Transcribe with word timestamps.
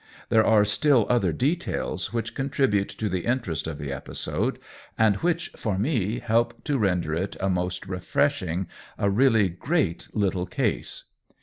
There 0.29 0.43
are 0.43 0.65
still 0.65 1.05
other 1.11 1.31
details 1.31 2.11
which 2.11 2.33
contribute 2.33 2.89
to 2.89 3.07
the 3.07 3.23
interest 3.27 3.67
of 3.67 3.77
the 3.77 3.91
episode, 3.91 4.57
and 4.97 5.17
which, 5.17 5.49
for 5.55 5.77
me, 5.77 6.17
help 6.17 6.63
to 6.63 6.79
ren 6.79 7.01
der 7.01 7.13
it 7.13 7.37
a 7.39 7.51
most 7.51 7.85
refreshing, 7.85 8.67
a 8.97 9.11
really 9.11 9.47
great 9.47 10.09
little 10.15 10.47
case. 10.47 11.03